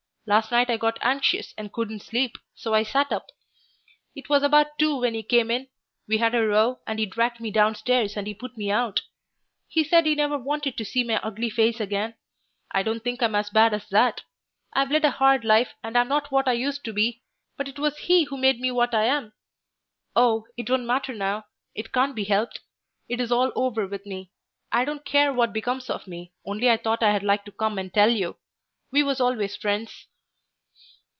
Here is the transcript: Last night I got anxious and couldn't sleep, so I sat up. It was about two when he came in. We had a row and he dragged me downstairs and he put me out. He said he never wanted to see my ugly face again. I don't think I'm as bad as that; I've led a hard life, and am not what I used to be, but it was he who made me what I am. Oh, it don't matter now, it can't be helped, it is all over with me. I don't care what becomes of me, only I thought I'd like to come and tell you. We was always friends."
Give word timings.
Last 0.27 0.51
night 0.51 0.69
I 0.69 0.77
got 0.77 0.99
anxious 1.01 1.53
and 1.57 1.73
couldn't 1.73 2.03
sleep, 2.03 2.37
so 2.53 2.75
I 2.75 2.83
sat 2.83 3.11
up. 3.11 3.25
It 4.15 4.29
was 4.29 4.43
about 4.43 4.77
two 4.77 4.97
when 4.97 5.15
he 5.15 5.23
came 5.23 5.49
in. 5.49 5.67
We 6.07 6.19
had 6.19 6.35
a 6.35 6.47
row 6.47 6.79
and 6.85 6.99
he 6.99 7.07
dragged 7.07 7.39
me 7.41 7.49
downstairs 7.49 8.15
and 8.15 8.27
he 8.27 8.35
put 8.35 8.55
me 8.55 8.69
out. 8.69 9.01
He 9.67 9.83
said 9.83 10.05
he 10.05 10.13
never 10.13 10.37
wanted 10.37 10.77
to 10.77 10.85
see 10.85 11.03
my 11.03 11.17
ugly 11.21 11.49
face 11.49 11.79
again. 11.81 12.13
I 12.71 12.83
don't 12.83 13.03
think 13.03 13.21
I'm 13.21 13.33
as 13.33 13.49
bad 13.49 13.73
as 13.73 13.89
that; 13.89 14.21
I've 14.71 14.91
led 14.91 15.03
a 15.03 15.11
hard 15.11 15.43
life, 15.43 15.73
and 15.83 15.97
am 15.97 16.07
not 16.07 16.31
what 16.31 16.47
I 16.47 16.53
used 16.53 16.85
to 16.85 16.93
be, 16.93 17.23
but 17.57 17.67
it 17.67 17.79
was 17.79 17.97
he 17.97 18.25
who 18.25 18.37
made 18.37 18.59
me 18.59 18.69
what 18.69 18.93
I 18.93 19.05
am. 19.05 19.33
Oh, 20.15 20.45
it 20.55 20.67
don't 20.67 20.85
matter 20.87 21.15
now, 21.15 21.47
it 21.73 21.91
can't 21.91 22.15
be 22.15 22.25
helped, 22.25 22.59
it 23.09 23.19
is 23.19 23.31
all 23.31 23.51
over 23.55 23.87
with 23.87 24.05
me. 24.05 24.31
I 24.71 24.85
don't 24.85 25.03
care 25.03 25.33
what 25.33 25.51
becomes 25.51 25.89
of 25.89 26.07
me, 26.07 26.31
only 26.45 26.69
I 26.69 26.77
thought 26.77 27.01
I'd 27.03 27.23
like 27.23 27.43
to 27.45 27.51
come 27.51 27.79
and 27.79 27.91
tell 27.91 28.11
you. 28.11 28.37
We 28.91 29.01
was 29.01 29.19
always 29.19 29.55
friends." 29.57 30.07